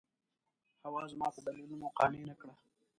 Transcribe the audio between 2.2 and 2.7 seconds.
نه کړه.